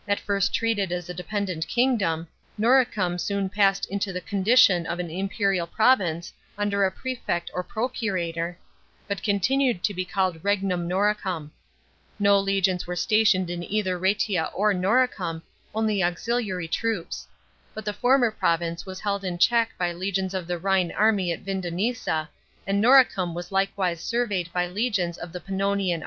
* 0.00 0.08
At 0.08 0.18
first 0.18 0.52
treated 0.52 0.90
as 0.90 1.08
a 1.08 1.14
dependent 1.14 1.68
kingdom, 1.68 2.26
Noricum 2.58 3.20
soon 3.20 3.48
passed 3.48 3.86
into 3.86 4.12
the 4.12 4.20
condition 4.20 4.84
of 4.84 4.98
an 4.98 5.10
imperial 5.12 5.68
province 5.68 6.32
under 6.58 6.84
a 6.84 6.90
pefect 6.90 7.52
or 7.54 7.62
procurator, 7.62 8.58
but 9.06 9.22
continued 9.22 9.84
to 9.84 9.94
be 9.94 10.04
called 10.04 10.42
regnum 10.42 10.88
Noricum. 10.88 11.52
No 12.18 12.36
legions 12.36 12.84
were 12.88 12.96
stationed 12.96 13.48
in 13.48 13.62
either 13.62 13.96
Rsetia 13.96 14.50
or 14.52 14.74
Noricum, 14.74 15.42
ouly 15.72 16.02
auxiliary 16.02 16.66
troops; 16.66 17.28
but 17.72 17.84
the 17.84 17.92
former 17.92 18.32
province 18.32 18.86
was 18.86 18.98
held 18.98 19.22
in 19.24 19.38
check 19.38 19.70
by 19.78 19.92
legions 19.92 20.34
of 20.34 20.48
the 20.48 20.58
Rhine 20.58 20.90
army 20.90 21.30
at 21.30 21.44
Vindonissa,f 21.44 22.26
and 22.66 22.82
Noricum 22.82 23.34
was 23.34 23.52
likewise 23.52 24.00
surveyed 24.00 24.52
by 24.52 24.66
legions 24.66 25.16
of 25.16 25.32
the 25.32 25.38
Pannonian 25.38 25.44
army, 25.44 25.44
stationed 25.44 25.62
at 25.62 25.64
Poetovio, 25.64 25.70
on 25.70 25.78
the 25.78 25.84
Drava 25.84 26.00
(Drave). 26.00 26.02